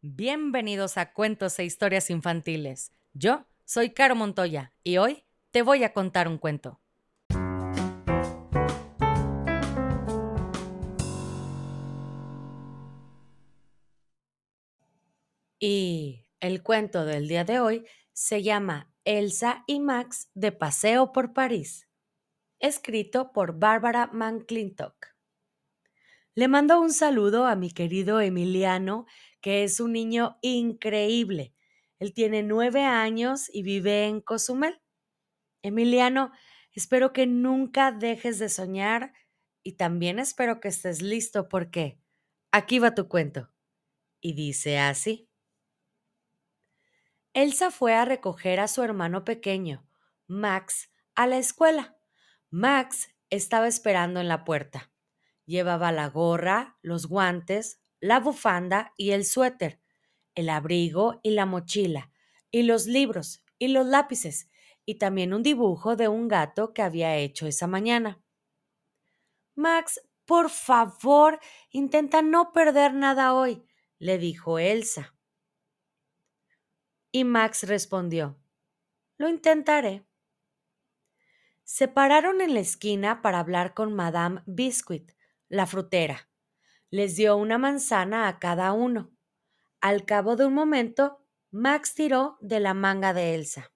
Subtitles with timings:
[0.00, 2.92] Bienvenidos a Cuentos e Historias Infantiles.
[3.14, 6.80] Yo soy Caro Montoya y hoy te voy a contar un cuento.
[15.58, 21.32] Y el cuento del día de hoy se llama Elsa y Max de Paseo por
[21.32, 21.88] París,
[22.60, 25.08] escrito por Bárbara McClintock.
[26.36, 29.06] Le mando un saludo a mi querido Emiliano,
[29.40, 31.54] que es un niño increíble.
[31.98, 34.80] Él tiene nueve años y vive en Cozumel.
[35.62, 36.32] Emiliano,
[36.72, 39.12] espero que nunca dejes de soñar
[39.62, 42.00] y también espero que estés listo porque
[42.52, 43.50] aquí va tu cuento.
[44.20, 45.28] Y dice así.
[47.34, 49.86] Elsa fue a recoger a su hermano pequeño,
[50.26, 51.96] Max, a la escuela.
[52.50, 54.90] Max estaba esperando en la puerta.
[55.44, 59.80] Llevaba la gorra, los guantes, la bufanda y el suéter,
[60.34, 62.10] el abrigo y la mochila,
[62.50, 64.48] y los libros y los lápices,
[64.84, 68.22] y también un dibujo de un gato que había hecho esa mañana.
[69.54, 73.64] Max, por favor, intenta no perder nada hoy,
[73.98, 75.14] le dijo Elsa.
[77.10, 78.38] Y Max respondió,
[79.16, 80.06] Lo intentaré.
[81.64, 85.12] Se pararon en la esquina para hablar con Madame Biscuit,
[85.48, 86.27] la frutera.
[86.90, 89.10] Les dio una manzana a cada uno.
[89.80, 93.72] Al cabo de un momento, Max tiró de la manga de Elsa.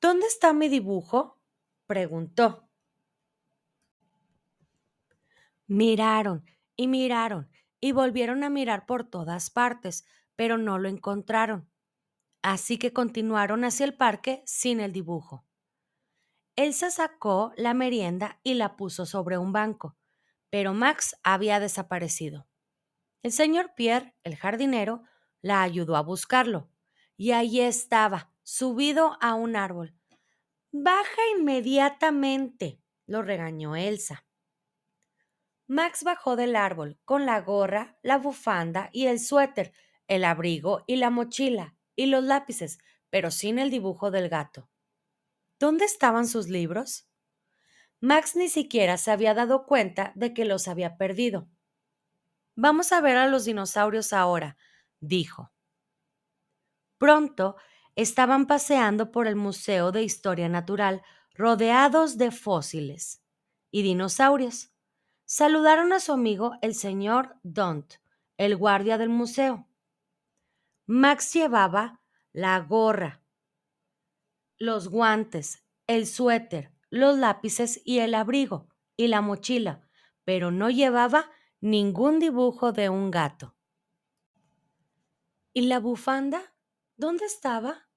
[0.00, 1.40] ¿Dónde está mi dibujo?
[1.86, 2.68] preguntó.
[5.66, 6.44] Miraron
[6.76, 11.70] y miraron y volvieron a mirar por todas partes, pero no lo encontraron.
[12.42, 15.44] Así que continuaron hacia el parque sin el dibujo.
[16.54, 19.96] Elsa sacó la merienda y la puso sobre un banco,
[20.50, 22.46] pero Max había desaparecido.
[23.22, 25.02] El señor Pierre, el jardinero,
[25.42, 26.70] la ayudó a buscarlo,
[27.16, 29.94] y allí estaba, subido a un árbol.
[30.70, 34.26] Baja inmediatamente, lo regañó Elsa.
[35.66, 39.72] Max bajó del árbol con la gorra, la bufanda y el suéter,
[40.06, 42.78] el abrigo y la mochila y los lápices,
[43.10, 44.68] pero sin el dibujo del gato.
[45.58, 47.08] ¿Dónde estaban sus libros?
[48.06, 51.48] Max ni siquiera se había dado cuenta de que los había perdido.
[52.54, 54.56] Vamos a ver a los dinosaurios ahora,
[55.00, 55.50] dijo.
[56.98, 57.56] Pronto
[57.96, 61.02] estaban paseando por el Museo de Historia Natural
[61.34, 63.24] rodeados de fósiles
[63.72, 64.70] y dinosaurios.
[65.24, 67.94] Saludaron a su amigo el señor Dont,
[68.36, 69.66] el guardia del museo.
[70.86, 72.00] Max llevaba
[72.32, 73.20] la gorra,
[74.58, 79.88] los guantes, el suéter, los lápices y el abrigo y la mochila,
[80.24, 81.30] pero no llevaba
[81.60, 83.56] ningún dibujo de un gato.
[85.52, 86.54] ¿Y la bufanda?
[86.96, 87.88] ¿Dónde estaba?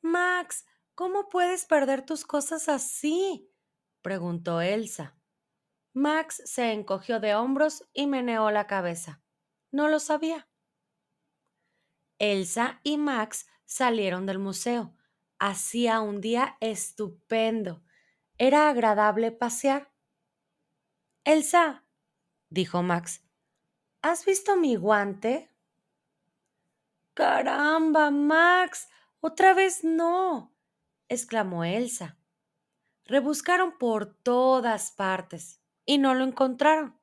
[0.00, 3.50] Max, ¿cómo puedes perder tus cosas así?
[4.02, 5.16] preguntó Elsa.
[5.92, 9.22] Max se encogió de hombros y meneó la cabeza.
[9.70, 10.48] No lo sabía.
[12.18, 14.97] Elsa y Max salieron del museo
[15.40, 17.84] Hacía un día estupendo.
[18.38, 19.92] Era agradable pasear.
[21.22, 21.84] Elsa,
[22.50, 23.22] dijo Max,
[24.02, 25.54] ¿has visto mi guante?
[27.14, 28.88] Caramba, Max,
[29.20, 30.56] otra vez no,
[31.08, 32.18] exclamó Elsa.
[33.04, 36.98] Rebuscaron por todas partes y no lo encontraron,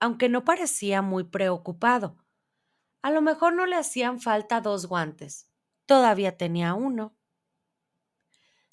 [0.00, 2.16] aunque no parecía muy preocupado.
[3.02, 5.50] A lo mejor no le hacían falta dos guantes.
[5.86, 7.14] Todavía tenía uno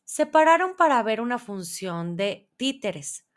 [0.09, 3.27] se pararon para ver una función de títeres.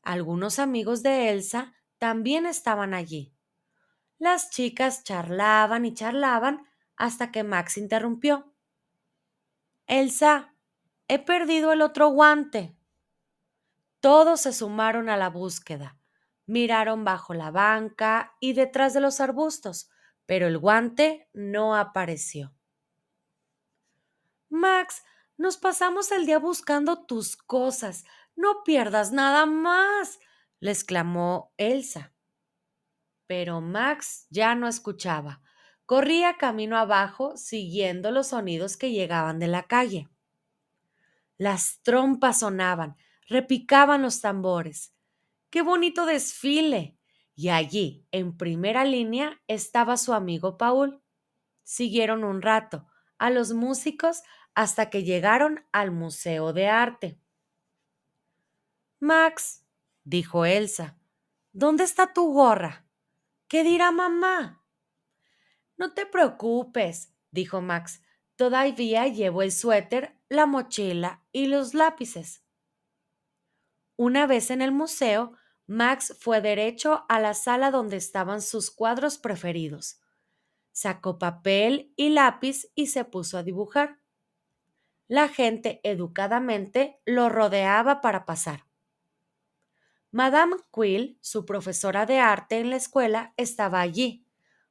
[0.00, 3.34] Algunos amigos de Elsa también estaban allí.
[4.16, 8.54] Las chicas charlaban y charlaban hasta que Max interrumpió.
[9.86, 10.54] Elsa,
[11.08, 12.74] he perdido el otro guante.
[14.00, 15.98] Todos se sumaron a la búsqueda.
[16.46, 19.90] Miraron bajo la banca y detrás de los arbustos,
[20.24, 22.54] pero el guante no apareció.
[24.48, 25.02] Max,
[25.36, 28.04] nos pasamos el día buscando tus cosas.
[28.36, 30.18] No pierdas nada más,
[30.60, 32.12] le exclamó Elsa.
[33.26, 35.40] Pero Max ya no escuchaba.
[35.86, 40.08] Corría camino abajo siguiendo los sonidos que llegaban de la calle.
[41.36, 42.96] Las trompas sonaban,
[43.28, 44.94] repicaban los tambores.
[45.50, 46.96] ¡Qué bonito desfile!
[47.34, 51.02] Y allí, en primera línea, estaba su amigo Paul.
[51.64, 52.86] Siguieron un rato,
[53.18, 54.22] a los músicos
[54.54, 57.18] hasta que llegaron al Museo de Arte.
[59.00, 59.64] Max,
[60.04, 60.98] dijo Elsa,
[61.52, 62.86] ¿dónde está tu gorra?
[63.48, 64.64] ¿Qué dirá mamá?
[65.76, 68.02] No te preocupes, dijo Max.
[68.36, 72.44] Todavía llevo el suéter, la mochila y los lápices.
[73.96, 75.36] Una vez en el museo,
[75.66, 80.00] Max fue derecho a la sala donde estaban sus cuadros preferidos.
[80.72, 84.00] Sacó papel y lápiz y se puso a dibujar.
[85.06, 88.64] La gente educadamente lo rodeaba para pasar.
[90.10, 94.24] Madame Quill, su profesora de arte en la escuela, estaba allí.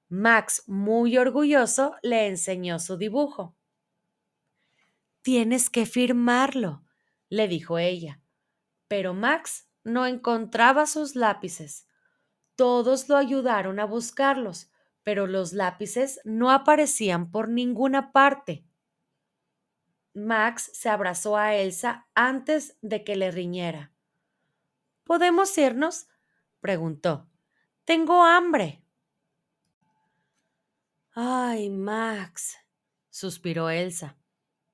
[0.09, 3.55] Max, muy orgulloso, le enseñó su dibujo.
[5.21, 6.83] Tienes que firmarlo,
[7.29, 8.21] le dijo ella.
[8.87, 11.87] Pero Max no encontraba sus lápices.
[12.55, 14.71] Todos lo ayudaron a buscarlos,
[15.03, 18.65] pero los lápices no aparecían por ninguna parte.
[20.13, 23.91] Max se abrazó a Elsa antes de que le riñera.
[25.03, 26.07] ¿Podemos irnos?
[26.59, 27.29] preguntó.
[27.83, 28.83] Tengo hambre.
[31.15, 32.57] Ay, Max,
[33.09, 34.17] suspiró Elsa.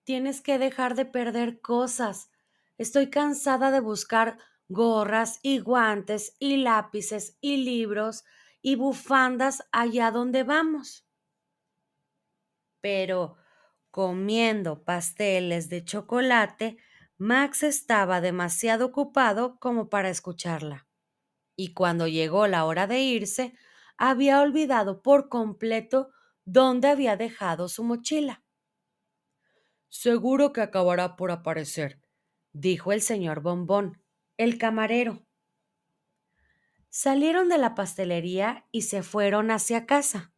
[0.04, 2.32] Tienes que dejar de perder cosas.
[2.78, 4.38] Estoy cansada de buscar
[4.70, 8.24] gorras y guantes y lápices y libros
[8.62, 11.06] y bufandas allá donde vamos.
[12.80, 13.39] Pero
[13.92, 16.78] comiendo pasteles de chocolate,
[17.18, 20.88] Max estaba demasiado ocupado como para escucharla.
[21.56, 23.54] Y cuando llegó la hora de irse,
[23.98, 26.12] había olvidado por completo
[26.46, 28.44] dónde había dejado su mochila.
[29.90, 32.02] Seguro que acabará por aparecer,
[32.54, 34.02] dijo el señor Bombón,
[34.38, 35.26] el camarero.
[36.92, 40.34] Salieron de la pastelería y se fueron hacia casa.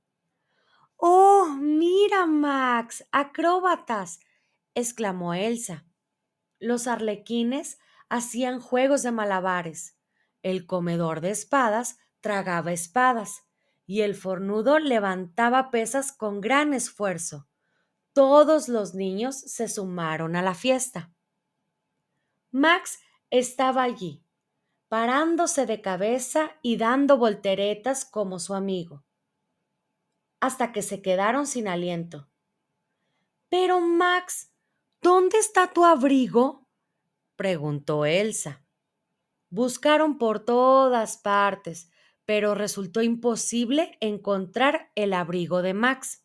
[1.03, 4.19] Oh, mira, Max, acróbatas,
[4.75, 5.83] exclamó Elsa.
[6.59, 9.97] Los arlequines hacían juegos de malabares.
[10.43, 13.47] El comedor de espadas tragaba espadas
[13.87, 17.47] y el fornudo levantaba pesas con gran esfuerzo.
[18.13, 21.11] Todos los niños se sumaron a la fiesta.
[22.51, 22.99] Max
[23.31, 24.23] estaba allí,
[24.87, 29.03] parándose de cabeza y dando volteretas como su amigo,
[30.41, 32.27] hasta que se quedaron sin aliento.
[33.47, 34.51] Pero, Max,
[35.01, 36.67] ¿dónde está tu abrigo?
[37.35, 38.63] preguntó Elsa.
[39.49, 41.91] Buscaron por todas partes,
[42.25, 46.23] pero resultó imposible encontrar el abrigo de Max.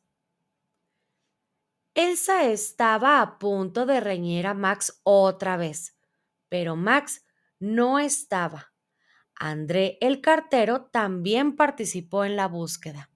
[1.95, 5.99] Elsa estaba a punto de reñir a Max otra vez,
[6.49, 7.25] pero Max
[7.59, 8.73] no estaba.
[9.35, 13.11] André el cartero también participó en la búsqueda.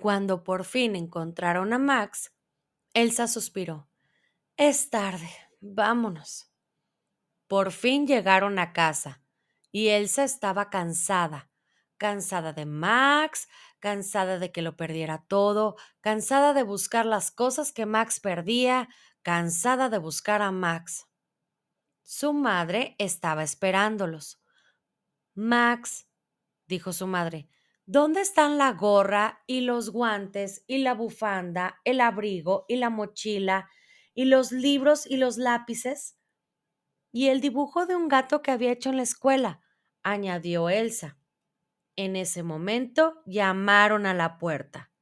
[0.00, 2.32] Cuando por fin encontraron a Max,
[2.94, 3.90] Elsa suspiró.
[4.56, 5.28] Es tarde,
[5.60, 6.50] vámonos.
[7.46, 9.22] Por fin llegaron a casa
[9.70, 11.50] y Elsa estaba cansada,
[11.98, 13.46] cansada de Max,
[13.78, 18.88] cansada de que lo perdiera todo, cansada de buscar las cosas que Max perdía,
[19.20, 21.08] cansada de buscar a Max.
[22.02, 24.40] Su madre estaba esperándolos.
[25.34, 26.08] Max,
[26.66, 27.50] dijo su madre,
[27.90, 33.68] ¿dónde están la gorra y los guantes y la bufanda, el abrigo y la mochila
[34.14, 36.16] y los libros y los lápices?
[37.10, 39.60] Y el dibujo de un gato que había hecho en la escuela,
[40.04, 41.18] añadió Elsa.
[41.96, 44.92] En ese momento llamaron a la puerta.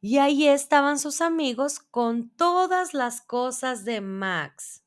[0.00, 4.86] Y ahí estaban sus amigos con todas las cosas de Max.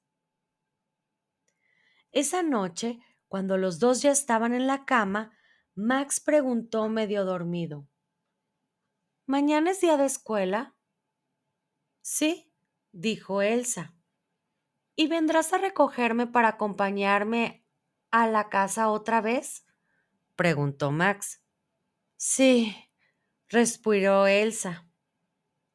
[2.11, 5.34] Esa noche, cuando los dos ya estaban en la cama,
[5.77, 7.85] Max preguntó medio dormido.
[9.25, 10.73] ¿Mañana es día de escuela?
[12.01, 12.49] Sí,
[12.93, 13.93] dijo Elsa.
[14.95, 17.67] ¿Y vendrás a recogerme para acompañarme
[18.09, 19.65] a la casa otra vez?
[20.37, 21.43] preguntó Max.
[22.15, 22.73] Sí,
[23.49, 24.89] respiró Elsa.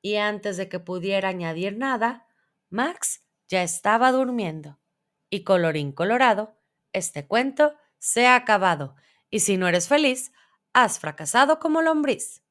[0.00, 2.26] Y antes de que pudiera añadir nada,
[2.71, 4.80] Max ya estaba durmiendo.
[5.28, 6.59] Y colorín colorado,
[6.95, 8.97] este cuento se ha acabado,
[9.30, 10.32] y si no eres feliz,
[10.72, 12.42] has fracasado como lombriz.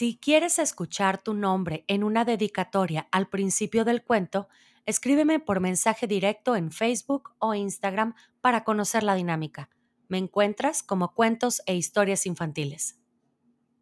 [0.00, 4.48] Si quieres escuchar tu nombre en una dedicatoria al principio del cuento,
[4.86, 9.68] escríbeme por mensaje directo en Facebook o Instagram para conocer la dinámica.
[10.10, 12.99] Me encuentras como cuentos e historias infantiles.